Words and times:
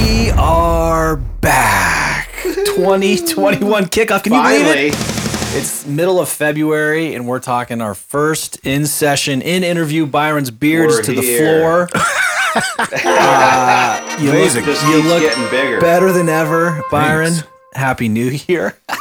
We 0.00 0.30
are 0.30 1.16
back. 1.16 2.30
2021 2.42 3.84
kickoff. 3.86 4.22
Can 4.24 4.32
you 4.32 4.40
believe 4.40 4.66
it? 4.66 4.94
It's 5.54 5.86
middle 5.86 6.18
of 6.18 6.30
February, 6.30 7.14
and 7.14 7.28
we're 7.28 7.38
talking 7.38 7.82
our 7.82 7.94
first 7.94 8.64
in 8.66 8.86
session, 8.86 9.42
in 9.42 9.62
interview. 9.62 10.06
Byron's 10.06 10.50
beard 10.50 10.88
is 10.88 11.00
to 11.00 11.12
the 11.12 11.20
here. 11.20 11.88
floor. 11.88 11.88
Uh, 12.78 14.16
you 14.18 14.30
Amazing. 14.30 14.64
Look, 14.64 14.74
Just 14.74 14.86
you 14.86 14.94
keeps 15.02 15.08
look 15.08 15.20
getting 15.20 15.50
bigger. 15.50 15.78
better 15.78 16.10
than 16.10 16.30
ever, 16.30 16.80
Byron. 16.90 17.32
Thanks. 17.34 17.48
Happy 17.74 18.08
New 18.08 18.30
Year. 18.48 18.78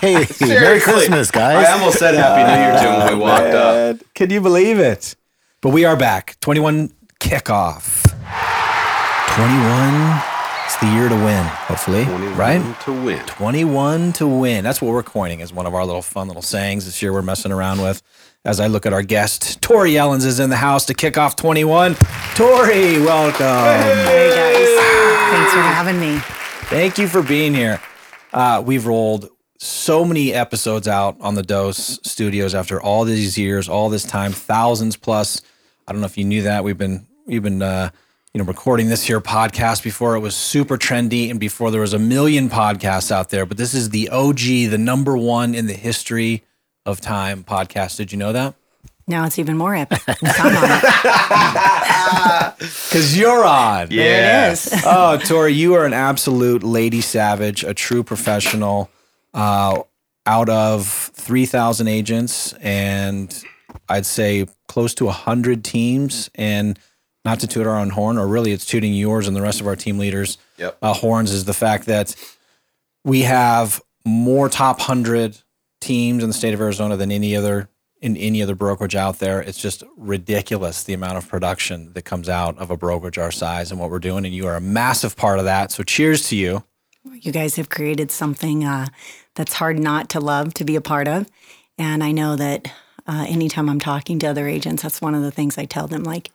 Hey, 0.00 0.26
Merry 0.42 0.78
Christmas, 0.80 1.30
guys. 1.32 1.66
I 1.66 1.72
almost 1.72 1.98
said 1.98 2.14
Happy 2.14 2.42
New 2.44 2.60
Year 2.62 2.72
to 2.72 2.78
him 2.92 2.98
when 3.00 3.18
we 3.18 3.24
walked 3.24 3.46
up. 3.54 3.96
Can 4.14 4.30
you 4.30 4.40
believe 4.40 4.78
it? 4.78 5.16
But 5.62 5.70
we 5.70 5.84
are 5.86 5.96
back. 5.96 6.36
21 6.40 6.92
kickoff. 7.18 8.11
21 9.34 10.22
is 10.66 10.76
the 10.76 10.86
year 10.94 11.08
to 11.08 11.14
win, 11.14 11.42
hopefully. 11.46 12.04
Right? 12.34 12.60
To 12.82 12.92
win. 12.92 13.24
21 13.24 14.12
to 14.14 14.26
win. 14.26 14.62
That's 14.62 14.82
what 14.82 14.92
we're 14.92 15.02
coining 15.02 15.40
as 15.40 15.54
one 15.54 15.64
of 15.64 15.74
our 15.74 15.86
little 15.86 16.02
fun 16.02 16.28
little 16.28 16.42
sayings 16.42 16.84
this 16.84 17.00
year 17.00 17.14
we're 17.14 17.22
messing 17.22 17.50
around 17.50 17.80
with. 17.80 18.02
As 18.44 18.60
I 18.60 18.66
look 18.66 18.84
at 18.84 18.92
our 18.92 19.02
guest, 19.02 19.62
Tori 19.62 19.92
Ellens 19.92 20.26
is 20.26 20.38
in 20.38 20.50
the 20.50 20.56
house 20.56 20.84
to 20.84 20.92
kick 20.92 21.16
off 21.16 21.34
21. 21.36 21.94
Tori, 22.34 23.00
welcome. 23.00 23.46
Hey 24.04 24.34
guys, 24.36 25.32
thanks 25.32 25.52
for 25.54 25.60
having 25.60 25.98
me. 25.98 26.18
Thank 26.68 26.98
you 26.98 27.08
for 27.08 27.22
being 27.22 27.54
here. 27.54 27.80
Uh, 28.34 28.62
we've 28.62 28.84
rolled 28.84 29.30
so 29.56 30.04
many 30.04 30.34
episodes 30.34 30.86
out 30.86 31.16
on 31.20 31.36
the 31.36 31.42
Dose 31.42 31.98
Studios 32.02 32.54
after 32.54 32.82
all 32.82 33.04
these 33.04 33.38
years, 33.38 33.66
all 33.66 33.88
this 33.88 34.04
time, 34.04 34.32
thousands 34.32 34.94
plus. 34.94 35.40
I 35.88 35.92
don't 35.92 36.02
know 36.02 36.06
if 36.06 36.18
you 36.18 36.24
knew 36.24 36.42
that 36.42 36.64
we've 36.64 36.76
been 36.76 37.06
we've 37.24 37.42
been 37.42 37.62
uh, 37.62 37.88
you 38.34 38.38
know 38.38 38.44
recording 38.46 38.88
this 38.88 39.04
here 39.04 39.20
podcast 39.20 39.82
before 39.82 40.16
it 40.16 40.20
was 40.20 40.34
super 40.34 40.78
trendy 40.78 41.30
and 41.30 41.38
before 41.38 41.70
there 41.70 41.82
was 41.82 41.92
a 41.92 41.98
million 41.98 42.48
podcasts 42.48 43.12
out 43.12 43.28
there. 43.28 43.44
But 43.44 43.58
this 43.58 43.74
is 43.74 43.90
the 43.90 44.08
OG, 44.08 44.38
the 44.70 44.78
number 44.78 45.18
one 45.18 45.54
in 45.54 45.66
the 45.66 45.74
history 45.74 46.42
of 46.86 46.98
time 47.00 47.44
podcast. 47.44 47.98
Did 47.98 48.10
you 48.10 48.16
know 48.16 48.32
that? 48.32 48.54
Now 49.06 49.26
it's 49.26 49.38
even 49.38 49.58
more 49.58 49.74
epic. 49.74 50.00
Because 50.06 50.20
you're 53.18 53.44
on. 53.44 53.88
there 53.88 54.48
it 54.48 54.52
is. 54.52 54.72
oh, 54.86 55.18
Tori, 55.18 55.52
you 55.52 55.74
are 55.74 55.84
an 55.84 55.92
absolute 55.92 56.62
lady 56.62 57.02
savage, 57.02 57.64
a 57.64 57.74
true 57.74 58.02
professional. 58.02 58.88
Uh, 59.34 59.82
out 60.24 60.48
of 60.48 60.86
3,000 60.86 61.88
agents, 61.88 62.52
and 62.60 63.42
I'd 63.88 64.06
say 64.06 64.46
close 64.68 64.94
to 64.94 65.06
100 65.06 65.64
teams, 65.64 66.30
and 66.36 66.78
not 67.24 67.40
to 67.40 67.46
toot 67.46 67.66
our 67.66 67.78
own 67.78 67.90
horn, 67.90 68.18
or 68.18 68.26
really 68.26 68.52
it's 68.52 68.66
tooting 68.66 68.92
yours 68.94 69.28
and 69.28 69.36
the 69.36 69.42
rest 69.42 69.60
of 69.60 69.66
our 69.66 69.76
team 69.76 69.98
leaders' 69.98 70.38
Yep. 70.58 70.78
uh, 70.82 70.92
horns, 70.94 71.30
is 71.32 71.44
the 71.44 71.54
fact 71.54 71.86
that 71.86 72.14
we 73.04 73.22
have 73.22 73.80
more 74.04 74.48
top 74.48 74.78
100 74.78 75.38
teams 75.80 76.22
in 76.22 76.28
the 76.28 76.34
state 76.34 76.54
of 76.54 76.60
Arizona 76.60 76.96
than 76.96 77.12
any 77.12 77.36
other 77.36 77.68
in 78.00 78.16
any 78.16 78.42
other 78.42 78.56
brokerage 78.56 78.96
out 78.96 79.20
there. 79.20 79.40
It's 79.40 79.58
just 79.58 79.84
ridiculous 79.96 80.82
the 80.82 80.92
amount 80.92 81.18
of 81.18 81.28
production 81.28 81.92
that 81.92 82.02
comes 82.02 82.28
out 82.28 82.58
of 82.58 82.68
a 82.68 82.76
brokerage 82.76 83.16
our 83.16 83.30
size 83.30 83.70
and 83.70 83.78
what 83.78 83.90
we're 83.90 84.00
doing. 84.00 84.24
And 84.24 84.34
you 84.34 84.48
are 84.48 84.56
a 84.56 84.60
massive 84.60 85.16
part 85.16 85.38
of 85.38 85.44
that. 85.44 85.70
So 85.70 85.84
cheers 85.84 86.28
to 86.30 86.36
you. 86.36 86.64
You 87.12 87.30
guys 87.30 87.54
have 87.56 87.68
created 87.68 88.10
something 88.10 88.64
uh, 88.64 88.88
that's 89.36 89.54
hard 89.54 89.78
not 89.78 90.08
to 90.10 90.20
love 90.20 90.52
to 90.54 90.64
be 90.64 90.74
a 90.74 90.80
part 90.80 91.06
of, 91.06 91.28
and 91.78 92.02
I 92.02 92.10
know 92.12 92.34
that 92.36 92.72
uh, 93.06 93.24
anytime 93.28 93.68
I'm 93.68 93.80
talking 93.80 94.18
to 94.20 94.26
other 94.28 94.46
agents, 94.48 94.82
that's 94.82 95.00
one 95.00 95.14
of 95.14 95.22
the 95.22 95.30
things 95.32 95.58
I 95.58 95.64
tell 95.64 95.86
them. 95.88 96.04
Like, 96.04 96.30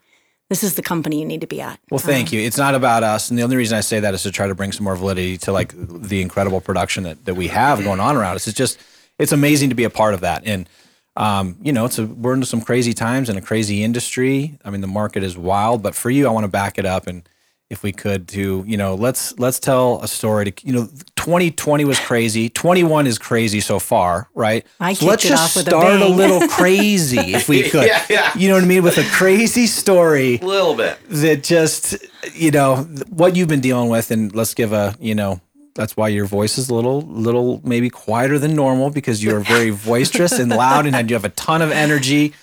this 0.49 0.63
is 0.63 0.75
the 0.75 0.81
company 0.81 1.19
you 1.19 1.25
need 1.25 1.41
to 1.41 1.47
be 1.47 1.59
at. 1.61 1.79
Well, 1.91 1.99
thank 1.99 2.31
you. 2.31 2.39
It's 2.39 2.57
not 2.57 2.73
about 2.73 3.03
us. 3.03 3.29
And 3.29 3.37
the 3.37 3.43
only 3.43 3.57
reason 3.57 3.77
I 3.77 3.81
say 3.81 3.99
that 3.99 4.13
is 4.13 4.23
to 4.23 4.31
try 4.31 4.47
to 4.47 4.55
bring 4.55 4.71
some 4.71 4.85
more 4.85 4.95
validity 4.95 5.37
to 5.39 5.51
like 5.51 5.73
the 5.75 6.21
incredible 6.21 6.61
production 6.61 7.03
that, 7.03 7.25
that 7.25 7.35
we 7.35 7.49
have 7.49 7.83
going 7.83 7.99
on 7.99 8.15
around 8.15 8.35
us. 8.35 8.47
It's 8.47 8.57
just, 8.57 8.79
it's 9.19 9.31
amazing 9.31 9.69
to 9.69 9.75
be 9.75 9.83
a 9.83 9.89
part 9.89 10.13
of 10.13 10.21
that. 10.21 10.43
And, 10.45 10.69
um, 11.17 11.57
you 11.61 11.73
know, 11.73 11.85
it's 11.85 11.99
a, 11.99 12.05
we're 12.05 12.33
into 12.33 12.45
some 12.45 12.61
crazy 12.61 12.93
times 12.93 13.27
and 13.27 13.37
a 13.37 13.41
crazy 13.41 13.83
industry. 13.83 14.57
I 14.63 14.69
mean, 14.69 14.81
the 14.81 14.87
market 14.87 15.23
is 15.23 15.37
wild, 15.37 15.83
but 15.83 15.95
for 15.95 16.09
you, 16.09 16.27
I 16.27 16.31
want 16.31 16.45
to 16.45 16.49
back 16.49 16.77
it 16.77 16.85
up. 16.85 17.07
And 17.07 17.27
if 17.69 17.83
we 17.83 17.91
could 17.91 18.27
to, 18.29 18.63
you 18.65 18.77
know, 18.77 18.95
let's, 18.95 19.37
let's 19.39 19.59
tell 19.59 19.99
a 20.01 20.07
story 20.07 20.51
to, 20.51 20.65
you 20.67 20.71
know, 20.73 20.87
2020 21.17 21.83
was 21.83 21.99
crazy. 21.99 22.47
21 22.49 23.07
is 23.07 23.17
crazy 23.17 23.59
so 23.59 23.77
far, 23.77 24.29
right? 24.33 24.65
I 24.79 24.93
so 24.93 25.05
let's 25.05 25.25
it 25.25 25.29
just 25.29 25.43
off 25.43 25.55
with 25.57 25.67
a 25.67 25.71
start 25.71 25.95
a 25.97 25.99
bang. 26.05 26.15
little 26.15 26.47
crazy 26.47 27.33
if 27.33 27.49
we 27.49 27.63
could. 27.69 27.85
Yeah, 27.85 28.05
yeah. 28.09 28.31
You 28.37 28.47
know 28.47 28.55
what 28.55 28.63
I 28.63 28.67
mean? 28.67 28.83
With 28.83 28.97
a 28.97 29.03
crazy 29.11 29.67
story 29.67 30.39
A 30.39 30.45
little 30.45 30.75
bit. 30.75 30.97
that 31.09 31.43
just 31.43 31.97
you 32.33 32.51
know 32.51 32.77
what 33.09 33.35
you've 33.35 33.49
been 33.49 33.61
dealing 33.61 33.89
with 33.89 34.11
and 34.11 34.33
let's 34.33 34.53
give 34.53 34.71
a 34.73 34.95
you 34.99 35.15
know 35.15 35.39
that's 35.75 35.95
why 35.95 36.07
your 36.07 36.25
voice 36.25 36.57
is 36.57 36.69
a 36.69 36.73
little 36.73 37.01
little 37.01 37.61
maybe 37.65 37.89
quieter 37.89 38.39
than 38.39 38.55
normal 38.55 38.89
because 38.89 39.21
you're 39.23 39.41
very 39.41 39.71
boisterous 39.85 40.39
and 40.39 40.49
loud 40.49 40.85
and 40.85 41.09
you 41.09 41.15
have 41.15 41.25
a 41.25 41.29
ton 41.29 41.61
of 41.61 41.71
energy 41.71 42.33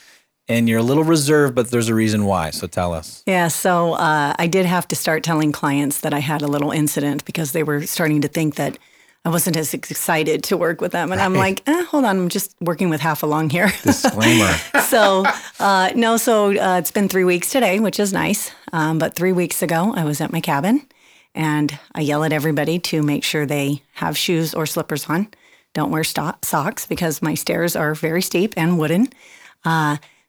and 0.49 0.69
you're 0.69 0.81
a 0.81 0.83
little 0.83 1.05
reserved 1.05 1.55
but 1.55 1.71
there's 1.71 1.89
a 1.89 1.95
reason 1.95 2.25
why 2.25 2.51
so 2.51 2.67
tell 2.67 2.93
us 2.93 3.23
Yeah, 3.27 3.49
so 3.49 3.95
uh, 3.95 4.35
I 4.39 4.47
did 4.47 4.67
have 4.67 4.87
to 4.89 4.97
start 4.97 5.23
telling 5.25 5.53
clients 5.53 6.01
that 6.01 6.13
I 6.13 6.19
had 6.21 6.43
a 6.43 6.47
little 6.47 6.71
incident 6.71 7.25
because 7.25 7.53
they 7.53 7.63
were 7.63 7.87
starting 7.87 8.21
to 8.23 8.29
think 8.29 8.57
that 8.57 8.79
I 9.27 9.31
wasn't 9.31 9.57
as 9.57 9.73
excited 9.73 10.45
to 10.45 10.57
work 10.59 10.83
with 10.83 10.93
them. 10.93 11.11
And 11.11 11.19
I'm 11.19 11.33
like, 11.33 11.67
eh, 11.67 11.85
hold 11.85 12.05
on, 12.05 12.19
I'm 12.19 12.29
just 12.29 12.55
working 12.61 12.91
with 12.91 13.01
half 13.01 13.23
a 13.23 13.27
lung 13.27 13.49
here. 13.49 13.73
disclaimer 13.83 14.53
so 14.89 15.25
uh, 15.59 15.91
no, 15.95 16.19
so 16.19 16.51
uh, 16.51 16.79
it's 16.79 16.91
been 16.91 17.09
three 17.09 17.25
weeks 17.25 17.51
today, 17.51 17.81
which 17.81 17.99
is 17.99 18.13
nice. 18.13 18.51
Um, 18.75 18.99
but 18.99 19.15
three 19.15 19.33
weeks 19.33 19.63
ago, 19.63 19.95
I 19.97 20.05
was 20.05 20.21
at 20.21 20.31
my 20.31 20.43
cabin, 20.43 20.87
and 21.35 21.79
I 21.95 22.03
yell 22.03 22.23
at 22.23 22.35
everybody 22.35 22.79
to 22.81 23.03
make 23.03 23.25
sure 23.25 23.47
they 23.47 23.83
have 23.95 24.19
shoes 24.19 24.53
or 24.53 24.67
slippers 24.67 25.09
on. 25.09 25.29
Don't 25.73 25.91
wear 25.91 26.05
sto- 26.05 26.37
socks 26.43 26.87
because 26.87 27.23
my 27.23 27.35
stairs 27.35 27.75
are 27.77 27.95
very 27.95 28.21
steep 28.21 28.53
and 28.59 28.79
wooden. 28.79 29.09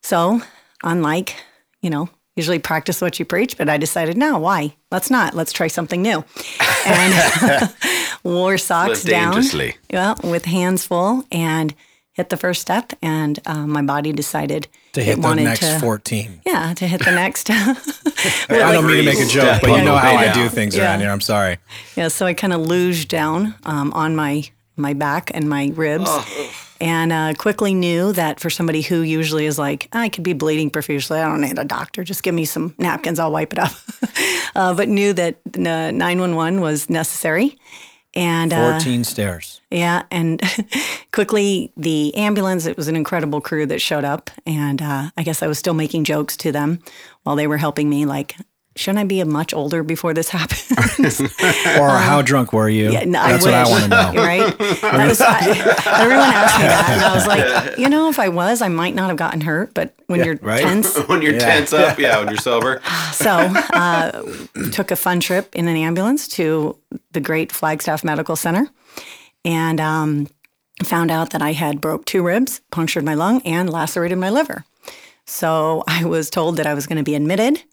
So 0.05 0.41
unlike 0.83 1.35
you 1.81 1.89
know. 1.89 2.09
Usually 2.37 2.59
practice 2.59 2.99
what 2.99 3.17
you 3.17 3.23
preach, 3.23 3.57
but 3.57 3.69
I 3.69 3.77
decided 3.77 4.17
no, 4.17 4.37
why? 4.39 4.75
Let's 4.91 5.09
not. 5.09 5.35
Let's 5.35 5.53
try 5.53 5.67
something 5.67 6.01
new. 6.01 6.25
And 6.85 7.71
wore 8.25 8.57
socks 8.57 9.03
down. 9.03 9.31
dangerously. 9.31 9.77
Yeah, 9.89 10.15
with 10.21 10.43
hands 10.43 10.85
full 10.85 11.23
and 11.31 11.73
hit 12.11 12.27
the 12.27 12.35
first 12.35 12.59
step, 12.59 12.91
and 13.01 13.39
uh, 13.45 13.65
my 13.65 13.81
body 13.81 14.11
decided 14.11 14.67
to 14.93 15.01
hit 15.01 15.17
it 15.17 15.21
the 15.21 15.35
next 15.35 15.61
to, 15.61 15.79
14 15.79 16.41
Yeah, 16.45 16.73
to 16.73 16.87
hit 16.87 17.05
the 17.05 17.11
next. 17.11 17.49
i 17.51 17.63
don't 18.49 18.85
mean 18.85 18.97
to 18.97 19.03
make 19.03 19.19
a 19.19 19.25
joke 19.25 19.61
but 19.61 19.69
you 19.77 19.83
know 19.85 19.95
how 19.95 20.15
i 20.15 20.33
do 20.33 20.49
things 20.49 20.77
around 20.77 20.99
here 20.99 21.11
i'm 21.11 21.21
sorry 21.21 21.57
yeah, 21.95 22.07
so 22.09 22.25
I 22.25 22.33
kind 22.33 22.53
of 22.53 22.61
luged 22.61 23.07
down 23.07 23.55
um, 23.63 23.93
on 23.93 24.15
my 24.15 24.43
my 24.77 24.93
back 24.93 25.31
and 25.33 25.49
my 25.49 25.71
ribs. 25.73 26.09
And 26.81 27.11
uh, 27.13 27.33
quickly 27.37 27.73
knew 27.73 28.11
that 28.13 28.39
for 28.39 28.49
somebody 28.49 28.81
who 28.81 29.01
usually 29.01 29.45
is 29.45 29.57
like, 29.57 29.87
I 29.93 30.09
could 30.09 30.23
be 30.23 30.33
bleeding 30.33 30.69
profusely. 30.69 31.19
I 31.19 31.25
don't 31.25 31.41
need 31.41 31.57
a 31.57 31.63
doctor. 31.63 32.03
Just 32.03 32.21
give 32.21 32.35
me 32.35 32.45
some 32.45 32.75
napkins. 32.77 33.17
I'll 33.17 33.31
wipe 33.31 33.53
it 33.53 33.59
up. 33.59 33.71
uh, 34.55 34.73
but 34.73 34.89
knew 34.89 35.13
that 35.13 35.37
uh, 35.55 35.91
911 35.91 36.59
was 36.59 36.89
necessary. 36.89 37.57
And 38.13 38.53
uh, 38.53 38.73
14 38.73 39.03
stairs 39.03 39.61
Yeah, 39.69 40.03
and 40.09 40.41
quickly 41.11 41.73
the 41.75 42.15
ambulance. 42.15 42.65
It 42.65 42.77
was 42.77 42.87
an 42.87 42.95
incredible 42.95 43.41
crew 43.41 43.65
that 43.65 43.81
showed 43.81 44.05
up, 44.05 44.29
and 44.45 44.81
uh, 44.81 45.09
I 45.17 45.23
guess 45.23 45.43
I 45.43 45.47
was 45.47 45.59
still 45.59 45.73
making 45.73 46.05
jokes 46.05 46.37
to 46.37 46.53
them 46.53 46.79
while 47.23 47.35
they 47.35 47.45
were 47.45 47.57
helping 47.57 47.89
me. 47.89 48.05
Like, 48.05 48.37
shouldn't 48.75 48.99
I 48.99 49.03
be 49.05 49.19
a 49.19 49.25
much 49.25 49.53
older 49.53 49.83
before 49.83 50.13
this 50.13 50.29
happens? 50.37 51.19
or 51.79 51.89
how 51.89 52.21
drunk 52.21 52.51
were 52.53 52.67
you 52.69 52.91
Yeah, 52.91 53.05
no, 53.05 53.23
that's 53.23 53.45
what 53.45 53.53
i 53.53 53.67
want 53.69 53.83
to 53.83 53.89
know 53.89 54.13
Right? 54.15 54.57
That 54.57 55.07
was, 55.07 55.21
I, 55.21 55.49
everyone 56.01 56.29
asked 56.29 56.57
me 56.57 56.63
that, 56.63 56.89
and 56.91 57.01
I 57.01 57.15
was 57.15 57.27
like, 57.27 57.77
you 57.77 57.89
know, 57.89 58.09
if 58.09 58.19
I 58.19 58.29
was, 58.29 58.61
I 58.61 58.67
might 58.67 58.95
not 58.95 59.09
have 59.09 59.17
gotten 59.17 59.41
hurt. 59.41 59.73
But 59.73 59.93
when 60.07 60.23
you're 60.23 60.35
right? 60.41 60.61
tense, 60.61 60.97
When 61.07 61.21
you're 61.21 61.39
tense 61.39 61.73
up, 61.73 61.99
yeah, 61.99 62.19
when 62.19 62.27
you're 62.29 62.37
sober. 62.37 62.81
so 63.11 63.29
uh, 63.31 64.23
took 64.71 64.91
a 64.91 64.95
fun 64.95 65.19
trip 65.19 65.55
in 65.55 65.67
an 65.67 65.75
ambulance 65.75 66.27
to 66.29 66.77
the 67.11 67.21
great 67.21 67.51
Flagstaff 67.51 68.03
Medical 68.03 68.35
Center, 68.35 68.67
and 69.43 69.79
um, 69.79 70.27
found 70.83 71.11
out 71.11 71.31
that 71.31 71.41
I 71.41 71.53
had 71.53 71.81
broke 71.81 72.05
two 72.05 72.23
ribs, 72.23 72.61
punctured 72.71 73.03
my 73.03 73.13
lung, 73.13 73.41
and 73.43 73.69
lacerated 73.69 74.17
my 74.17 74.29
liver. 74.29 74.65
So 75.25 75.83
I 75.87 76.05
was 76.05 76.29
told 76.29 76.57
that 76.57 76.67
I 76.67 76.73
was 76.73 76.85
going 76.87 76.97
to 76.97 77.03
be 77.03 77.15
admitted, 77.15 77.63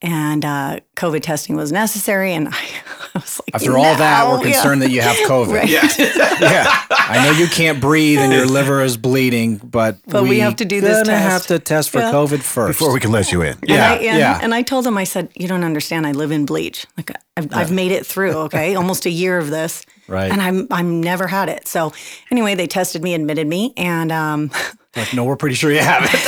and 0.00 0.44
uh, 0.44 0.80
COVID 0.96 1.22
testing 1.22 1.56
was 1.56 1.72
necessary. 1.72 2.32
And 2.34 2.48
I, 2.48 2.52
I 3.14 3.18
was 3.18 3.40
like, 3.40 3.54
after 3.54 3.76
all 3.76 3.94
that 3.96 4.28
we're 4.30 4.38
Yeah. 4.46 4.52
concerned 4.52 4.82
that 4.82 4.90
you 4.90 5.00
have 5.00 5.16
covid 5.28 5.54
Right. 5.54 5.68
yeah, 5.68 5.82
I 6.90 7.24
know 7.24 7.32
you 7.38 7.46
can't 7.48 7.80
breathe 7.80 8.18
and 8.20 8.32
your 8.32 8.46
liver 8.46 8.82
is 8.82 8.96
bleeding, 8.96 9.56
but 9.56 9.96
But 10.06 10.24
we 10.24 10.38
have 10.40 10.56
to 10.56 10.64
do 10.64 10.80
this 10.80 10.98
gonna 10.98 11.18
test. 11.18 11.30
have 11.30 11.46
to 11.46 11.58
test 11.58 11.90
for 11.90 11.98
Yeah. 12.00 12.12
COVID 12.12 12.42
first 12.42 12.78
Before 12.78 12.92
we 12.92 13.00
can 13.00 13.10
let 13.12 13.32
you 13.32 13.42
in. 13.42 13.52
And 13.60 13.68
Yeah, 13.68 13.92
I, 13.92 13.94
and, 13.96 14.18
yeah. 14.18 14.38
And 14.42 14.54
I 14.54 14.62
told 14.62 14.86
him, 14.86 14.96
I 14.98 15.04
said, 15.04 15.30
you 15.34 15.48
don't 15.48 15.64
understand. 15.64 16.06
I 16.06 16.12
live 16.12 16.30
in 16.32 16.46
bleach. 16.46 16.86
Like 16.96 17.10
I've, 17.36 17.48
I've 17.54 17.72
made 17.72 17.90
it 17.92 18.06
through. 18.06 18.32
Okay, 18.48 18.74
almost 18.80 19.04
a 19.06 19.10
year 19.10 19.38
of 19.38 19.50
this. 19.50 19.82
Right. 20.06 20.30
And 20.30 20.40
I'm 20.40 20.66
I'm 20.70 21.00
never 21.00 21.26
had 21.26 21.48
it. 21.48 21.66
So 21.68 21.92
anyway, 22.30 22.54
they 22.54 22.66
tested 22.66 23.02
me, 23.02 23.14
admitted 23.14 23.46
me, 23.46 23.72
and 23.76 24.10
um, 24.12 24.50
Like, 24.96 25.12
no, 25.14 25.24
we're 25.24 25.36
pretty 25.36 25.54
sure 25.54 25.70
you 25.72 25.80
have 25.80 26.02
it. 26.10 26.18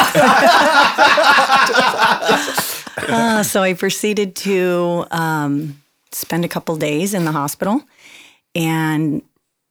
Uh, 3.09 3.43
so 3.43 3.63
I 3.63 3.75
proceeded 3.75 4.37
to 4.37 5.07
um, 5.11 5.81
spend 6.13 6.45
a 6.45 6.49
couple 6.49 6.77
days 6.77 7.15
in 7.15 7.25
the 7.25 7.33
hospital. 7.33 7.83
And 8.55 9.23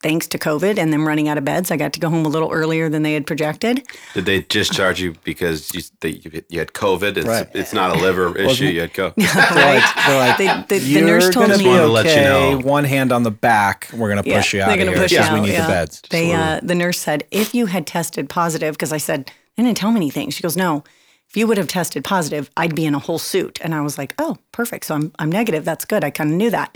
thanks 0.01 0.27
to 0.27 0.37
COVID 0.37 0.77
and 0.77 0.93
them 0.93 1.05
running 1.07 1.27
out 1.27 1.37
of 1.37 1.43
beds, 1.43 1.71
I 1.71 1.77
got 1.77 1.91
to 1.93 1.99
go 1.99 2.09
home 2.09 2.25
a 2.25 2.29
little 2.29 2.49
earlier 2.51 2.87
than 2.89 3.03
they 3.03 3.13
had 3.13 3.27
projected. 3.27 3.83
Did 4.13 4.25
they 4.25 4.41
discharge 4.43 5.01
you 5.01 5.15
because 5.25 5.73
you 5.75 5.81
they, 5.99 6.09
you 6.11 6.41
you 6.49 6.59
had 6.59 6.69
COVID? 6.73 7.17
It's, 7.17 7.27
Right. 7.27 7.47
it's 7.53 7.73
not 7.73 7.95
a 7.95 7.99
liver 7.99 8.37
issue. 8.37 8.65
You 8.65 8.81
had 8.81 8.93
COVID. 8.93 9.15
They're 9.53 9.75
like, 9.75 9.95
they're 10.07 10.17
like, 10.27 10.37
They- 10.69 10.77
the- 10.77 10.83
the 10.83 10.89
"You're 10.89 11.05
nurse 11.05 11.29
told 11.29 11.47
gonna 11.47 11.57
me- 11.57 11.63
be 11.65 11.69
Wanted 11.69 11.81
to 11.81 11.87
let 11.87 12.05
you 12.05 12.11
okay. 12.11 12.23
know." 12.55 12.57
One 12.59 12.85
hand 12.85 13.11
on 13.11 13.23
the 13.23 13.31
back. 13.31 13.89
We're 13.93 14.09
gonna 14.09 14.23
push 14.23 14.53
you 14.53 14.61
out 14.61 14.67
they're 14.67 14.75
of 14.75 14.79
gonna 14.85 14.91
here 14.91 15.01
push 15.01 15.11
you 15.11 15.17
because 15.17 15.33
we 15.33 15.41
need 15.41 15.51
yeah. 15.53 15.61
the 15.67 15.71
beds. 15.73 16.01
They, 16.09 16.31
uh, 16.33 16.59
the 16.63 16.75
nurse 16.75 16.97
said, 16.97 17.25
if 17.31 17.53
you 17.53 17.65
had 17.65 17.85
tested 17.85 18.29
positive, 18.29 18.75
because 18.75 18.93
I 18.93 18.97
said, 18.97 19.29
they 19.57 19.63
didn't 19.63 19.77
tell 19.77 19.91
me 19.91 19.97
anything. 19.97 20.29
She 20.29 20.41
goes, 20.41 20.55
no, 20.55 20.85
if 21.29 21.37
you 21.37 21.45
would 21.47 21.57
have 21.57 21.67
tested 21.67 22.03
positive, 22.03 22.49
I'd 22.57 22.75
be 22.75 22.85
in 22.85 22.95
a 22.95 22.99
whole 22.99 23.19
suit. 23.19 23.59
And 23.61 23.75
I 23.75 23.81
was 23.81 23.97
like, 23.97 24.15
oh, 24.17 24.37
perfect. 24.51 24.85
So 24.85 24.95
I'm, 24.95 25.11
I'm 25.19 25.31
negative. 25.31 25.63
That's 25.63 25.85
good. 25.85 26.03
I 26.03 26.09
kind 26.09 26.31
of 26.31 26.35
knew 26.35 26.49
that. 26.49 26.75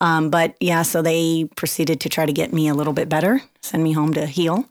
Um, 0.00 0.30
but 0.30 0.56
yeah, 0.60 0.82
so 0.82 1.02
they 1.02 1.48
proceeded 1.56 2.00
to 2.00 2.08
try 2.08 2.24
to 2.24 2.32
get 2.32 2.52
me 2.52 2.68
a 2.68 2.74
little 2.74 2.94
bit 2.94 3.10
better, 3.10 3.42
send 3.60 3.84
me 3.84 3.92
home 3.92 4.14
to 4.14 4.24
heal. 4.24 4.64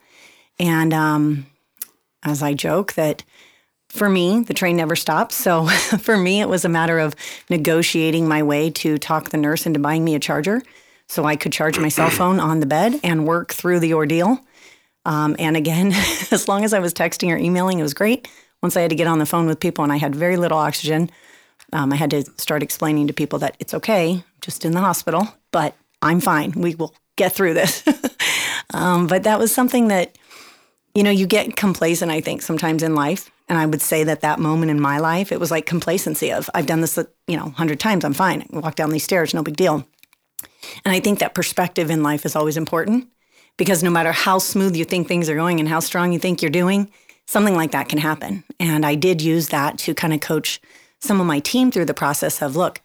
And 0.59 0.91
um, 0.93 1.45
as 2.23 2.41
I 2.41 2.55
joke, 2.55 2.93
that 2.93 3.23
for 3.89 4.09
me, 4.09 4.41
the 4.41 4.55
train 4.55 4.77
never 4.77 4.95
stops. 4.95 5.35
So 5.35 5.67
for 5.99 6.17
me, 6.17 6.41
it 6.41 6.49
was 6.49 6.65
a 6.65 6.69
matter 6.69 6.97
of 6.97 7.15
negotiating 7.49 8.27
my 8.27 8.41
way 8.41 8.71
to 8.71 8.97
talk 8.97 9.29
the 9.29 9.37
nurse 9.37 9.67
into 9.67 9.79
buying 9.79 10.03
me 10.03 10.15
a 10.15 10.19
charger 10.19 10.63
so 11.07 11.25
I 11.25 11.35
could 11.35 11.53
charge 11.53 11.77
my 11.77 11.89
cell 11.89 12.09
phone 12.09 12.39
on 12.39 12.59
the 12.59 12.65
bed 12.65 12.99
and 13.03 13.27
work 13.27 13.53
through 13.53 13.79
the 13.79 13.93
ordeal. 13.93 14.39
Um, 15.05 15.35
and 15.37 15.55
again, 15.55 15.91
as 16.31 16.47
long 16.47 16.63
as 16.63 16.73
I 16.73 16.79
was 16.79 16.93
texting 16.93 17.31
or 17.31 17.37
emailing, 17.37 17.79
it 17.79 17.83
was 17.83 17.93
great. 17.93 18.27
Once 18.61 18.75
I 18.75 18.81
had 18.81 18.89
to 18.89 18.95
get 18.95 19.07
on 19.07 19.19
the 19.19 19.25
phone 19.25 19.45
with 19.45 19.59
people 19.59 19.83
and 19.83 19.93
I 19.93 19.97
had 19.97 20.15
very 20.15 20.37
little 20.37 20.57
oxygen, 20.57 21.09
um, 21.71 21.93
I 21.93 21.95
had 21.95 22.09
to 22.11 22.23
start 22.37 22.63
explaining 22.63 23.07
to 23.07 23.13
people 23.13 23.39
that 23.39 23.55
it's 23.59 23.73
okay, 23.73 24.23
just 24.41 24.65
in 24.65 24.71
the 24.71 24.79
hospital, 24.79 25.27
but 25.51 25.75
I'm 26.01 26.19
fine. 26.19 26.51
We 26.55 26.75
will 26.75 26.93
get 27.15 27.33
through 27.33 27.53
this. 27.53 27.83
um, 28.73 29.07
but 29.07 29.23
that 29.23 29.39
was 29.39 29.53
something 29.53 29.87
that 29.89 30.17
you 30.95 31.03
know, 31.03 31.11
you 31.11 31.27
get 31.27 31.55
complacent, 31.55 32.11
I 32.11 32.21
think, 32.21 32.41
sometimes 32.41 32.83
in 32.83 32.95
life. 32.95 33.29
And 33.47 33.57
I 33.57 33.65
would 33.65 33.81
say 33.81 34.03
that 34.03 34.21
that 34.21 34.39
moment 34.39 34.71
in 34.71 34.79
my 34.79 34.99
life, 34.99 35.31
it 35.31 35.39
was 35.39 35.51
like 35.51 35.65
complacency 35.65 36.31
of, 36.31 36.49
I've 36.53 36.65
done 36.65 36.81
this, 36.81 36.97
you 37.27 37.37
know, 37.37 37.45
100 37.45 37.79
times, 37.79 38.05
I'm 38.05 38.13
fine. 38.13 38.45
I 38.53 38.59
walk 38.59 38.75
down 38.75 38.91
these 38.91 39.03
stairs, 39.03 39.33
no 39.33 39.43
big 39.43 39.55
deal. 39.55 39.87
And 40.85 40.93
I 40.93 40.99
think 40.99 41.19
that 41.19 41.35
perspective 41.35 41.89
in 41.89 42.03
life 42.03 42.25
is 42.25 42.35
always 42.35 42.57
important 42.57 43.07
because 43.57 43.83
no 43.83 43.89
matter 43.89 44.11
how 44.11 44.39
smooth 44.39 44.75
you 44.75 44.85
think 44.85 45.07
things 45.07 45.29
are 45.29 45.35
going 45.35 45.59
and 45.59 45.69
how 45.69 45.79
strong 45.79 46.11
you 46.11 46.19
think 46.19 46.41
you're 46.41 46.51
doing, 46.51 46.91
something 47.29 47.55
like 47.55 47.69
that 47.69 47.87
can 47.87 47.99
happen. 47.99 48.43
And 48.59 48.83
I 48.83 48.95
did 48.95 49.21
use 49.21 49.49
that 49.49 49.77
to 49.79 49.93
kind 49.93 50.13
of 50.13 50.19
coach 50.19 50.59
some 50.99 51.21
of 51.21 51.27
my 51.27 51.39
team 51.39 51.69
through 51.69 51.85
the 51.85 51.93
process 51.93 52.41
of, 52.41 52.55
look, 52.55 52.81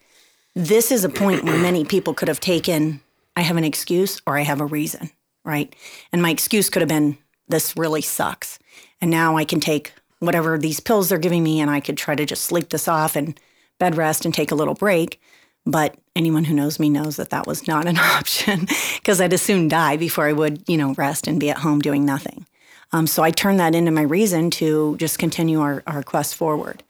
this 0.55 0.93
is 0.93 1.03
a 1.03 1.09
point 1.09 1.45
where 1.45 1.57
many 1.57 1.83
people 1.83 2.13
could 2.13 2.29
have 2.29 2.41
taken, 2.41 3.01
I 3.37 3.41
have 3.41 3.57
an 3.57 3.65
excuse 3.65 4.21
or 4.27 4.37
I 4.37 4.43
have 4.43 4.61
a 4.61 4.67
reason, 4.67 5.11
right? 5.47 5.75
And 6.13 6.21
my 6.21 6.29
excuse 6.29 6.69
could 6.69 6.83
have 6.83 6.91
been, 6.91 7.17
this 7.49 7.75
really 7.75 8.03
sucks. 8.03 8.59
And 9.01 9.11
now 9.11 9.39
I 9.39 9.47
can 9.47 9.61
take 9.61 9.95
whatever 10.19 10.59
these 10.59 10.79
pills 10.79 11.09
they're 11.09 11.19
giving 11.19 11.43
me 11.43 11.59
and 11.59 11.71
I 11.71 11.81
could 11.81 11.97
try 11.97 12.15
to 12.15 12.27
just 12.27 12.45
sleep 12.45 12.69
this 12.69 12.87
off 12.87 13.17
and 13.17 13.41
bed 13.79 13.97
rest 13.97 14.27
and 14.27 14.35
take 14.35 14.53
a 14.53 14.55
little 14.55 14.75
break. 14.75 15.23
But 15.65 15.97
anyone 16.15 16.45
who 16.45 16.55
knows 16.55 16.79
me 16.79 16.91
knows 16.91 17.17
that 17.17 17.31
that 17.31 17.47
was 17.47 17.67
not 17.67 17.87
an 17.87 17.97
option 17.99 18.69
because 18.97 19.23
I'd 19.23 19.33
as 19.33 19.41
soon 19.41 19.69
die 19.69 19.97
before 19.97 20.29
I 20.29 20.35
would, 20.35 20.69
you 20.69 20.77
know, 20.77 20.93
rest 20.99 21.27
and 21.27 21.41
be 21.41 21.49
at 21.49 21.59
home 21.59 21.81
doing 21.81 22.05
nothing. 22.05 22.45
Um, 22.95 23.09
so 23.09 23.25
I 23.25 23.33
turned 23.33 23.59
that 23.59 23.75
into 23.75 23.91
my 23.91 24.03
reason 24.03 24.51
to 24.53 24.97
just 24.99 25.19
continue 25.19 25.61
our, 25.61 25.83
our 25.85 26.05
quest 26.05 26.37
forward 26.37 26.85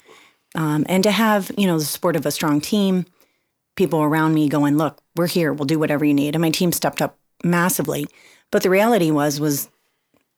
um, 0.55 0.85
and 0.87 1.03
to 1.03 1.11
have, 1.11 1.51
you 1.57 1.67
know, 1.67 1.79
the 1.79 1.85
support 1.85 2.15
of 2.15 2.27
a 2.27 2.31
strong 2.31 2.61
team, 2.61 3.07
people 3.75 4.03
around 4.03 4.35
me 4.35 4.47
going, 4.51 4.77
look, 4.77 5.01
we're 5.17 5.29
here, 5.29 5.51
we'll 5.55 5.65
do 5.65 5.79
whatever 5.79 6.05
you 6.05 6.13
need. 6.13 6.35
And 6.35 6.43
my 6.43 6.51
team 6.51 6.73
stepped 6.73 7.01
up 7.01 7.17
massively. 7.43 8.07
But 8.51 8.63
the 8.63 8.69
reality 8.69 9.11
was, 9.11 9.41
was 9.41 9.71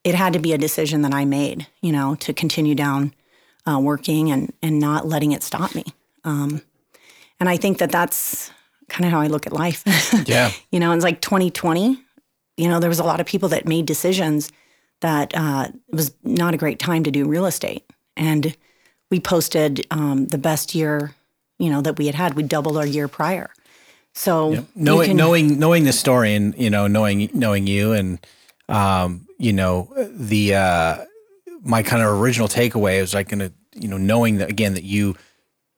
it 0.05 0.15
had 0.15 0.31
to 0.31 0.39
be 0.39 0.53
a 0.53 0.57
decision 0.57 1.01
that 1.01 1.13
I 1.13 1.25
made, 1.25 1.67
you 1.81 1.91
know, 1.91 2.15
to 2.15 2.33
continue 2.33 2.73
down 2.73 3.13
uh, 3.69 3.77
working 3.77 4.31
and 4.31 4.53
and 4.61 4.79
not 4.79 5.05
letting 5.05 5.33
it 5.33 5.43
stop 5.43 5.75
me. 5.75 5.83
Um, 6.23 6.61
and 7.41 7.49
I 7.49 7.57
think 7.57 7.79
that 7.79 7.91
that's 7.91 8.51
kind 8.87 9.03
of 9.03 9.11
how 9.11 9.19
I 9.19 9.27
look 9.27 9.45
at 9.45 9.51
life. 9.51 9.83
Yeah. 10.25 10.53
you 10.71 10.79
know, 10.79 10.93
it's 10.93 11.03
like 11.03 11.19
2020. 11.19 12.01
You 12.55 12.69
know, 12.69 12.79
there 12.79 12.89
was 12.89 12.99
a 12.99 13.03
lot 13.03 13.19
of 13.19 13.25
people 13.25 13.49
that 13.49 13.67
made 13.67 13.85
decisions 13.85 14.49
that 15.01 15.35
uh, 15.35 15.69
it 15.89 15.95
was 15.95 16.13
not 16.23 16.53
a 16.53 16.57
great 16.57 16.79
time 16.79 17.03
to 17.03 17.11
do 17.11 17.27
real 17.27 17.45
estate, 17.45 17.83
and 18.15 18.55
we 19.11 19.19
posted 19.19 19.85
um, 19.91 20.27
the 20.27 20.37
best 20.37 20.75
year, 20.75 21.13
you 21.59 21.69
know, 21.69 21.81
that 21.81 21.97
we 21.97 22.07
had 22.07 22.15
had. 22.15 22.33
We 22.33 22.43
doubled 22.43 22.77
our 22.77 22.85
year 22.85 23.07
prior. 23.07 23.49
So 24.13 24.51
you 24.53 24.67
knowing 24.75 25.09
can- 25.09 25.17
knowing 25.17 25.59
knowing 25.59 25.83
the 25.83 25.93
story 25.93 26.33
and 26.33 26.55
you 26.57 26.69
know 26.71 26.87
knowing 26.87 27.29
knowing 27.33 27.67
you 27.67 27.93
and 27.93 28.19
um, 28.67 29.27
you 29.37 29.53
know 29.53 29.93
the 29.95 30.55
uh, 30.55 31.05
my 31.61 31.83
kind 31.83 32.01
of 32.01 32.09
original 32.19 32.47
takeaway 32.47 32.99
is 32.99 33.13
like 33.13 33.29
gonna 33.29 33.51
you 33.75 33.87
know 33.87 33.97
knowing 33.97 34.37
that 34.37 34.49
again 34.49 34.73
that 34.73 34.83
you 34.83 35.15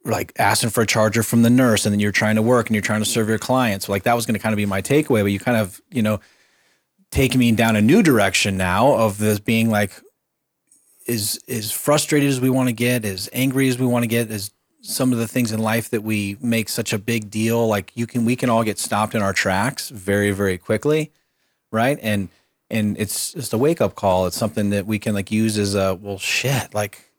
were 0.06 0.12
like 0.12 0.31
asking 0.39 0.69
for 0.69 0.81
a 0.81 0.88
charger 0.88 1.22
from 1.22 1.42
the 1.42 1.50
nurse 1.50 1.86
and 1.86 1.92
then 1.92 2.00
you're 2.00 2.13
trying 2.13 2.38
to 2.38 2.42
work 2.42 2.68
and 2.68 2.75
you're 2.75 2.81
trying 2.81 3.01
to 3.01 3.10
serve 3.10 3.27
your 3.27 3.38
clients 3.38 3.89
like 3.89 4.04
that 4.04 4.13
was 4.13 4.25
gonna 4.25 4.39
kind 4.39 4.54
of 4.54 4.57
be 4.57 4.65
my 4.65 4.81
takeaway 4.81 5.22
but 5.22 5.25
you 5.25 5.39
kind 5.39 5.57
of 5.57 5.81
you 5.92 6.01
know 6.01 6.19
taking 7.11 7.39
me 7.39 7.51
down 7.51 7.75
a 7.75 7.81
new 7.81 8.03
direction 8.03 8.57
now 8.57 8.94
of 8.94 9.17
this 9.17 9.39
being 9.39 9.69
like 9.69 9.94
as 11.07 11.39
as 11.47 11.71
frustrated 11.71 12.29
as 12.29 12.39
we 12.39 12.50
want 12.50 12.69
to 12.69 12.73
get 12.73 13.06
as 13.06 13.29
angry 13.33 13.67
as 13.67 13.77
we 13.77 13.85
want 13.85 14.03
to 14.03 14.07
get 14.07 14.29
as 14.29 14.51
some 14.81 15.11
of 15.11 15.19
the 15.19 15.27
things 15.27 15.51
in 15.51 15.59
life 15.59 15.89
that 15.89 16.01
we 16.01 16.38
make 16.39 16.69
such 16.69 16.94
a 16.94 16.97
big 16.97 17.29
deal 17.29 17.67
like 17.67 17.91
you 17.95 18.07
can 18.07 18.25
we 18.25 18.35
can 18.35 18.50
all 18.50 18.63
get 18.63 18.79
stopped 18.79 19.15
in 19.15 19.21
our 19.21 19.33
tracks 19.33 19.89
very 19.89 20.31
very 20.31 20.57
quickly 20.57 21.11
right? 21.71 22.00
And 22.01 22.29
and 22.71 22.97
it's 23.00 23.33
just 23.33 23.53
a 23.53 23.57
wake 23.57 23.81
up 23.81 23.95
call. 23.95 24.27
It's 24.27 24.38
something 24.38 24.69
that 24.69 24.85
we 24.85 25.00
can 25.00 25.15
like 25.15 25.31
use 25.31 25.57
as 25.57 25.75
a 25.75 25.95
well 25.95 26.19
shit 26.19 26.73
like 26.73 27.12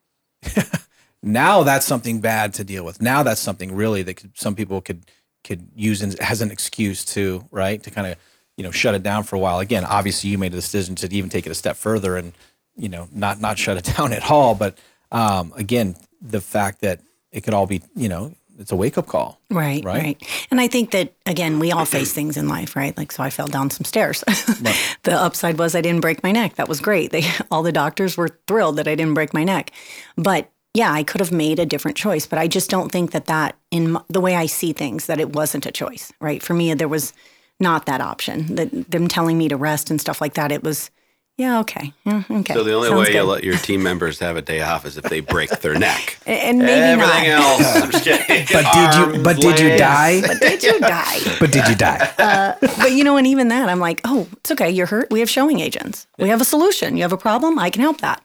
now 1.23 1.63
that's 1.63 1.87
something 1.87 2.21
bad 2.21 2.55
to 2.55 2.65
deal 2.65 2.85
with. 2.85 3.03
Now 3.03 3.23
that's 3.23 3.41
something 3.41 3.75
really 3.75 4.03
that 4.03 4.15
could, 4.15 4.39
some 4.39 4.55
people 4.55 4.81
could 4.81 5.05
could 5.43 5.69
use 5.75 6.03
as 6.03 6.43
an 6.43 6.51
excuse 6.51 7.05
to 7.07 7.45
right? 7.51 7.83
To 7.83 7.91
kind 7.91 8.07
of 8.07 8.17
you 8.61 8.65
know 8.67 8.71
shut 8.71 8.95
it 8.95 9.03
down 9.03 9.23
for 9.23 9.37
a 9.37 9.39
while 9.39 9.59
again 9.59 9.87
obviously 9.87 10.29
you 10.29 10.37
made 10.37 10.53
a 10.53 10.57
decision 10.57 10.95
to 10.95 11.11
even 11.15 11.31
take 11.31 11.47
it 11.47 11.51
a 11.51 11.55
step 11.55 11.77
further 11.77 12.19
and 12.19 12.35
you 12.77 12.91
know 12.91 13.09
not 13.11 13.41
not 13.41 13.57
shut 13.59 13.79
it 13.79 13.85
down 13.97 14.13
at 14.13 14.31
all 14.31 14.55
but 14.55 14.77
um 15.13 15.51
again 15.57 15.97
the 16.21 16.43
fact 16.43 16.83
that 16.83 17.01
it 17.33 17.41
could 17.41 17.55
all 17.55 17.67
be 17.67 17.81
you 17.97 18.07
know 18.11 18.35
it's 18.59 18.71
a 18.71 18.77
wake 18.77 18.99
up 18.99 19.07
call 19.07 19.41
Right, 19.51 19.83
Right? 19.83 20.03
right, 20.03 20.47
And 20.51 20.61
I 20.61 20.69
think 20.69 20.91
that 20.91 21.15
again, 21.25 21.59
we 21.59 21.73
all 21.73 21.87
face 21.87 22.13
things 22.13 22.37
in 22.37 22.47
life, 22.47 22.77
right? 22.77 22.95
Like, 22.97 23.11
so 23.11 23.23
I 23.23 23.31
fell 23.31 23.47
down 23.49 23.71
some 23.71 23.85
stairs. 23.87 24.21
the 25.03 25.15
upside 25.15 25.59
was 25.59 25.75
I 25.75 25.81
didn't 25.81 26.03
break 26.03 26.23
my 26.23 26.31
neck. 26.31 26.57
That 26.57 26.69
was 26.69 26.79
great. 26.79 27.11
They, 27.11 27.25
all 27.51 27.63
the 27.63 27.73
doctors 27.73 28.17
were 28.19 28.29
thrilled 28.47 28.77
that 28.77 28.87
I 28.87 28.95
didn't 28.95 29.15
break 29.15 29.33
my 29.35 29.45
neck. 29.45 29.73
But 30.17 30.53
yeah, 30.75 30.93
I 30.93 31.03
could 31.03 31.21
have 31.21 31.33
made 31.33 31.59
a 31.59 31.67
different 31.67 31.97
choice. 31.97 32.27
But 32.27 32.39
I 32.39 32.47
just 32.47 32.71
don't 32.71 32.93
think 32.93 33.11
that 33.11 33.27
that, 33.27 33.57
in 33.73 33.97
the 34.09 34.21
way 34.21 34.37
I 34.37 34.47
see 34.47 34.73
things, 34.73 35.07
that 35.07 35.19
it 35.19 35.35
wasn't 35.35 35.67
a 35.67 35.73
choice, 35.73 36.13
right? 36.21 36.41
For 36.43 36.55
me, 36.55 36.73
there 36.75 36.87
was 36.87 37.13
not 37.61 37.87
that 37.87 38.01
option. 38.01 38.55
That 38.57 38.91
them 38.91 39.07
telling 39.09 39.39
me 39.39 39.49
to 39.49 39.57
rest 39.57 39.91
and 39.91 40.01
stuff 40.01 40.21
like 40.21 40.35
that. 40.35 40.51
It 40.51 40.63
was, 40.65 40.91
yeah, 41.37 41.61
okay, 41.61 41.93
yeah, 42.05 42.23
okay. 42.31 42.53
So 42.55 42.65
the 42.65 42.75
only 42.75 42.89
Sounds 42.89 43.01
way 43.01 43.07
you 43.15 43.21
good. 43.21 43.25
let 43.25 43.45
your 43.45 43.57
team 43.57 43.83
members 43.83 44.19
have 44.19 44.37
a 44.37 44.43
day 44.43 44.61
off 44.61 44.85
is 44.85 44.97
if 44.99 45.05
they 45.05 45.21
break 45.21 45.49
their 45.61 45.79
neck. 45.79 46.19
and 46.27 46.59
maybe 46.59 46.71
Everything 47.03 47.31
not. 47.31 47.61
else, 47.61 47.77
I'm 47.83 47.91
just 47.93 48.05
kidding. 48.05 48.47
but 48.53 48.65
did 48.75 48.95
you 48.95 49.05
Arms, 49.13 49.23
but 49.23 49.37
did 49.41 49.61
you 49.61 49.69
legs. 49.69 49.81
die 49.81 50.21
Did 50.39 50.63
you 50.63 50.81
die? 50.81 51.19
but 51.39 51.51
did 51.53 51.67
you 51.69 51.75
die 51.75 52.13
but 52.79 52.93
you 52.93 53.05
know, 53.05 53.17
and 53.17 53.27
even 53.27 53.49
that, 53.49 53.69
I'm 53.69 53.79
like, 53.81 54.01
oh, 54.05 54.27
it's 54.39 54.51
okay. 54.51 54.71
You're 54.71 54.87
hurt. 54.87 55.11
We 55.11 55.21
have 55.21 55.31
showing 55.31 55.61
agents. 55.61 56.07
We 56.19 56.29
have 56.29 56.41
a 56.41 56.45
solution. 56.45 56.97
You 56.97 57.03
have 57.03 57.13
a 57.13 57.17
problem. 57.19 57.59
I 57.59 57.71
can 57.71 57.81
help 57.83 58.01
that. 58.03 58.23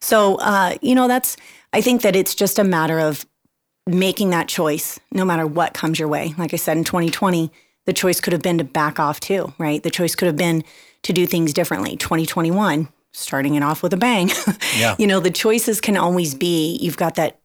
So, 0.00 0.36
uh, 0.36 0.74
you 0.82 0.94
know, 0.94 1.08
that's, 1.08 1.36
I 1.72 1.80
think 1.80 2.02
that 2.02 2.14
it's 2.16 2.34
just 2.34 2.58
a 2.58 2.64
matter 2.64 2.98
of 3.00 3.24
making 3.86 4.30
that 4.30 4.48
choice 4.48 4.98
no 5.12 5.24
matter 5.24 5.46
what 5.46 5.72
comes 5.74 5.98
your 5.98 6.08
way. 6.08 6.34
Like 6.36 6.52
I 6.52 6.56
said, 6.56 6.76
in 6.76 6.84
2020, 6.84 7.52
the 7.86 7.92
choice 7.92 8.20
could 8.20 8.32
have 8.32 8.42
been 8.42 8.58
to 8.58 8.64
back 8.64 9.00
off 9.00 9.20
too, 9.20 9.54
right? 9.58 9.82
The 9.82 9.90
choice 9.90 10.14
could 10.14 10.26
have 10.26 10.36
been 10.36 10.64
to 11.02 11.12
do 11.12 11.26
things 11.26 11.52
differently. 11.52 11.96
2021, 11.96 12.88
starting 13.12 13.54
it 13.54 13.62
off 13.62 13.82
with 13.82 13.92
a 13.92 13.96
bang. 13.96 14.30
Yeah. 14.76 14.94
you 14.98 15.06
know, 15.06 15.20
the 15.20 15.30
choices 15.30 15.80
can 15.80 15.96
always 15.96 16.34
be, 16.34 16.76
you've 16.82 16.98
got 16.98 17.14
that 17.14 17.38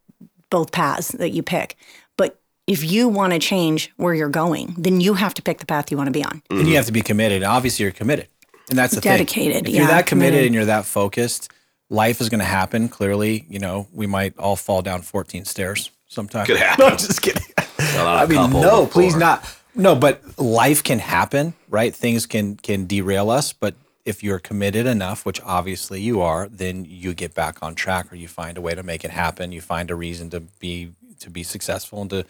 both 0.50 0.74
paths 0.74 1.10
that 1.14 1.30
you 1.30 1.42
pick. 1.42 1.78
But 2.18 2.38
if 2.68 2.84
you 2.84 3.08
want 3.08 3.32
to 3.32 3.40
change 3.40 3.92
where 3.96 4.14
you're 4.14 4.28
going, 4.28 4.76
then 4.78 5.00
you 5.00 5.14
have 5.14 5.34
to 5.36 5.42
pick 5.42 5.60
the 5.60 5.66
path 5.66 5.90
you 5.92 5.98
want 5.98 6.08
to 6.08 6.12
be 6.12 6.26
on. 6.26 6.42
and 6.50 6.68
you 6.68 6.76
have 6.76 6.88
to 6.88 6.92
be 6.92 7.02
committed. 7.02 7.44
Obviously, 7.44 7.84
you're 7.84 7.94
committed, 7.94 8.28
and 8.70 8.78
that's 8.78 8.94
the 8.94 9.00
Dedicated, 9.02 9.66
thing. 9.66 9.74
If 9.74 9.80
you're 9.80 9.88
that 9.88 10.08
committed, 10.08 10.32
committed. 10.34 10.40
and 10.40 10.46
mm-hmm. 10.48 10.54
you're 10.56 10.66
that 10.66 10.86
focused, 10.86 11.52
life 11.90 12.20
is 12.20 12.28
going 12.28 12.40
to 12.40 12.46
happen. 12.46 12.90
Clearly, 12.90 13.46
you 13.50 13.60
know, 13.60 13.88
we 13.94 14.08
might 14.08 14.38
all 14.38 14.58
fall 14.58 14.82
down 14.82 15.04
14 15.04 15.46
stairs 15.46 15.90
sometime. 16.08 16.46
Could 16.46 16.58
happen. 16.58 16.86
No, 16.86 16.92
I'm 16.92 16.98
just 16.98 17.22
kidding. 17.22 17.44
Fell 17.78 18.08
out 18.08 18.18
I 18.18 18.24
a 18.24 18.28
mean, 18.28 18.52
no, 18.52 18.86
before. 18.86 18.88
please 18.88 19.16
not. 19.16 19.44
No, 19.76 19.96
but 19.96 20.22
life 20.38 20.84
can 20.84 21.00
happen, 21.00 21.54
right? 21.70 21.96
Things 21.96 22.26
can 22.26 22.58
can 22.58 22.88
derail 22.88 23.30
us, 23.30 23.54
but 23.54 23.76
if 24.06 24.24
you're 24.24 24.40
committed 24.40 24.86
enough, 24.86 25.26
which 25.26 25.40
obviously 25.42 26.02
you 26.02 26.22
are, 26.22 26.48
then 26.50 26.86
you 26.86 27.14
get 27.14 27.34
back 27.34 27.62
on 27.62 27.76
track, 27.76 28.12
or 28.12 28.16
you 28.16 28.28
find 28.28 28.58
a 28.58 28.62
way 28.62 28.76
to 28.76 28.84
make 28.84 29.06
it 29.06 29.12
happen. 29.12 29.52
You 29.52 29.62
find 29.62 29.92
a 29.92 29.96
reason 29.96 30.30
to 30.32 30.40
be 30.40 30.92
to 31.20 31.30
be 31.30 31.44
successful 31.44 32.02
and 32.02 32.10
to 32.10 32.26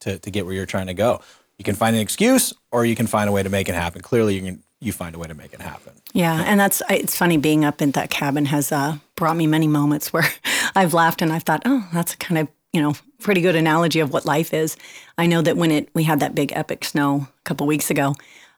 to 0.00 0.18
to 0.18 0.30
get 0.30 0.46
where 0.46 0.54
you're 0.54 0.66
trying 0.66 0.86
to 0.86 0.94
go. 0.94 1.20
You 1.58 1.64
can 1.64 1.74
find 1.74 1.96
an 1.96 2.02
excuse, 2.02 2.52
or 2.70 2.84
you 2.84 2.94
can 2.94 3.06
find 3.06 3.28
a 3.28 3.32
way 3.32 3.42
to 3.42 3.48
make 3.48 3.68
it 3.68 3.74
happen. 3.74 4.02
Clearly, 4.02 4.34
you 4.34 4.42
can 4.42 4.62
you 4.80 4.92
find 4.92 5.14
a 5.14 5.18
way 5.18 5.26
to 5.26 5.34
make 5.34 5.52
it 5.52 5.60
happen. 5.60 5.94
Yeah, 6.12 6.42
and 6.46 6.60
that's 6.60 6.82
it's 6.88 7.16
funny 7.16 7.36
being 7.36 7.64
up 7.64 7.82
in 7.82 7.92
that 7.92 8.10
cabin 8.10 8.46
has 8.46 8.72
uh, 8.72 8.98
brought 9.16 9.36
me 9.36 9.46
many 9.46 9.66
moments 9.66 10.12
where 10.12 10.28
I've 10.74 10.94
laughed 10.94 11.22
and 11.22 11.32
I've 11.32 11.42
thought, 11.42 11.62
oh, 11.64 11.88
that's 11.92 12.14
a 12.14 12.16
kind 12.16 12.38
of 12.38 12.48
you 12.76 12.82
know 12.82 12.94
pretty 13.20 13.40
good 13.40 13.56
analogy 13.56 14.00
of 14.00 14.12
what 14.12 14.26
life 14.26 14.52
is. 14.52 14.76
I 15.16 15.26
know 15.26 15.40
that 15.40 15.56
when 15.56 15.70
it 15.72 15.88
we 15.94 16.04
had 16.04 16.20
that 16.20 16.34
big 16.34 16.52
epic 16.52 16.84
snow 16.84 17.26
a 17.26 17.42
couple 17.44 17.66
weeks 17.66 17.90
ago, 17.90 18.14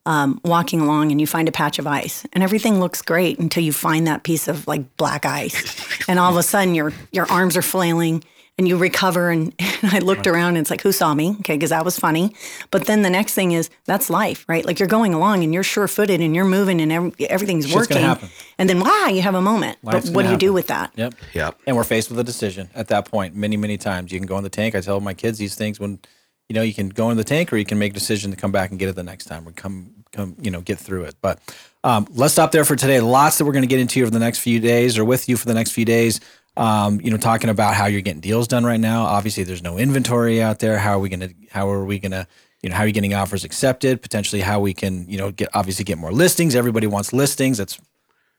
um, 0.06 0.40
walking 0.44 0.80
along 0.80 1.12
and 1.12 1.20
you 1.20 1.26
find 1.26 1.48
a 1.48 1.52
patch 1.52 1.78
of 1.78 1.87
ice 1.87 2.26
and 2.32 2.42
everything 2.42 2.80
looks 2.80 3.00
great 3.00 3.38
until 3.38 3.62
you 3.62 3.72
find 3.72 4.08
that 4.08 4.25
piece 4.25 4.48
of 4.48 4.66
like 4.66 4.96
black 4.96 5.25
ice, 5.25 6.08
and 6.08 6.18
all 6.18 6.32
of 6.32 6.37
a 6.37 6.42
sudden 6.42 6.75
your 6.75 6.92
your 7.12 7.30
arms 7.30 7.56
are 7.56 7.62
flailing 7.62 8.25
and 8.58 8.68
you 8.68 8.76
recover 8.76 9.30
and, 9.30 9.54
and 9.58 9.92
i 9.92 9.98
looked 10.00 10.26
around 10.26 10.50
and 10.50 10.58
it's 10.58 10.70
like 10.70 10.82
who 10.82 10.92
saw 10.92 11.14
me 11.14 11.30
okay 11.40 11.54
because 11.54 11.70
that 11.70 11.84
was 11.84 11.98
funny 11.98 12.34
but 12.70 12.84
then 12.84 13.00
the 13.02 13.10
next 13.10 13.32
thing 13.32 13.52
is 13.52 13.70
that's 13.86 14.10
life 14.10 14.44
right 14.48 14.66
like 14.66 14.78
you're 14.78 14.88
going 14.88 15.14
along 15.14 15.42
and 15.42 15.54
you're 15.54 15.62
sure-footed 15.62 16.20
and 16.20 16.34
you're 16.34 16.44
moving 16.44 16.80
and 16.80 16.92
every, 16.92 17.12
everything's 17.28 17.64
Shit's 17.64 17.86
gonna 17.86 18.00
working 18.00 18.22
happen. 18.22 18.28
and 18.58 18.68
then 18.68 18.80
wow 18.80 19.06
you 19.06 19.22
have 19.22 19.34
a 19.34 19.40
moment 19.40 19.78
Life's 19.82 20.10
but 20.10 20.14
what 20.14 20.22
do 20.22 20.26
gonna 20.26 20.34
you 20.34 20.38
do 20.38 20.52
with 20.52 20.66
that 20.66 20.92
Yep. 20.98 21.14
Yep. 21.32 21.60
And 21.66 21.76
we're 21.76 21.84
faced 21.84 22.10
with 22.10 22.18
a 22.18 22.24
decision 22.24 22.68
at 22.74 22.88
that 22.88 23.04
point 23.04 23.36
many, 23.36 23.56
many 23.56 23.78
times. 23.78 24.10
You 24.10 24.18
can 24.18 24.26
go 24.26 24.36
in 24.36 24.42
the 24.42 24.50
tank. 24.50 24.74
I 24.74 24.80
tell 24.80 24.98
my 25.00 25.14
kids 25.14 25.38
these 25.38 25.54
things 25.54 25.78
when, 25.78 26.00
you 26.48 26.54
know, 26.54 26.62
you 26.62 26.74
can 26.74 26.88
go 26.88 27.10
in 27.10 27.16
the 27.16 27.22
tank 27.24 27.52
or 27.52 27.56
you 27.56 27.64
can 27.64 27.78
make 27.78 27.92
a 27.92 27.94
decision 27.94 28.32
to 28.32 28.36
come 28.36 28.50
back 28.50 28.70
and 28.70 28.78
get 28.80 28.88
it 28.88 28.96
the 28.96 29.04
next 29.04 29.26
time 29.26 29.46
or 29.46 29.52
come, 29.52 29.92
come, 30.10 30.34
you 30.40 30.50
know, 30.50 30.60
get 30.60 30.78
through 30.78 31.04
it. 31.04 31.14
But 31.20 31.38
um, 31.84 32.08
let's 32.14 32.32
stop 32.32 32.50
there 32.50 32.64
for 32.64 32.74
today. 32.74 32.98
Lots 33.00 33.38
that 33.38 33.44
we're 33.44 33.52
going 33.52 33.62
to 33.62 33.68
get 33.68 33.78
into 33.78 34.02
over 34.02 34.10
the 34.10 34.18
next 34.18 34.40
few 34.40 34.58
days 34.58 34.98
or 34.98 35.04
with 35.04 35.28
you 35.28 35.36
for 35.36 35.46
the 35.46 35.54
next 35.54 35.70
few 35.70 35.84
days. 35.84 36.20
Um, 36.58 37.00
you 37.00 37.12
know, 37.12 37.16
talking 37.16 37.50
about 37.50 37.74
how 37.74 37.86
you're 37.86 38.00
getting 38.00 38.20
deals 38.20 38.48
done 38.48 38.64
right 38.64 38.80
now. 38.80 39.04
Obviously, 39.04 39.44
there's 39.44 39.62
no 39.62 39.78
inventory 39.78 40.42
out 40.42 40.58
there. 40.58 40.76
How 40.76 40.94
are 40.94 40.98
we 40.98 41.08
to, 41.20 41.32
how 41.52 41.70
are 41.70 41.84
we 41.84 42.00
to, 42.00 42.26
you 42.62 42.68
know, 42.68 42.74
how 42.74 42.82
are 42.82 42.86
you 42.88 42.92
getting 42.92 43.14
offers 43.14 43.44
accepted? 43.44 44.02
Potentially 44.02 44.42
how 44.42 44.58
we 44.58 44.74
can, 44.74 45.08
you 45.08 45.18
know, 45.18 45.30
get, 45.30 45.50
obviously 45.54 45.84
get 45.84 45.98
more 45.98 46.10
listings. 46.10 46.56
Everybody 46.56 46.88
wants 46.88 47.12
listings. 47.12 47.58
That's 47.58 47.78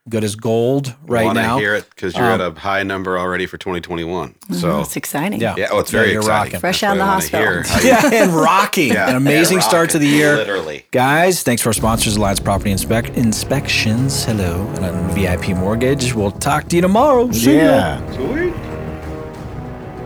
good 0.08 0.24
as 0.24 0.36
gold 0.36 0.96
right 1.04 1.26
want 1.26 1.36
now. 1.36 1.56
to 1.56 1.62
hear 1.62 1.76
it 1.76 1.88
because 1.90 2.16
you're 2.16 2.26
at 2.26 2.42
um, 2.42 2.56
a 2.56 2.60
high 2.60 2.82
number 2.84 3.20
already 3.20 3.46
for 3.46 3.58
2021. 3.58 4.34
So 4.54 4.72
oh, 4.72 4.82
it's 4.82 4.96
exciting 4.96 5.40
Yeah. 5.40 5.56
yeah, 5.58 5.68
oh, 5.72 5.80
it's 5.80 5.92
very 5.92 6.08
Yeah, 6.08 6.14
you're 6.14 6.22
exciting. 6.22 6.46
rocking. 6.54 6.60
Fresh 6.60 6.82
That's 6.82 6.92
out 6.92 6.94
of 6.94 6.98
the 7.00 7.06
hospital. 7.06 7.40
hear, 7.48 7.64
how 7.64 7.80
yeah, 8.12 8.24
and 8.24 8.34
rocking. 8.34 8.96
An 8.96 9.16
amazing 9.16 9.58
Yeah, 9.58 9.64
start 9.68 9.90
to 9.92 10.00
the 10.00 10.08
year. 10.08 10.36
Literally. 10.36 10.86
Guys, 10.92 11.44
thanks 11.44 11.62
for 11.62 11.70
our 11.70 11.74
sponsors, 11.74 12.16
Alliance 12.16 12.40
Property 12.40 12.72
Inspec- 12.72 13.16
Inspections. 13.16 14.24
Hello. 14.26 14.66
And 14.78 14.86
on 14.86 15.10
VIP 15.14 15.50
Mortgage. 15.50 16.14
We'll 16.16 16.32
talk 16.32 16.68
to 16.70 16.76
you 16.76 16.82
tomorrow. 16.82 17.30
See 17.32 17.58
ya. 17.58 18.00
Yeah. 18.00 18.56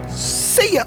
See 0.10 0.74
ya. 0.76 0.84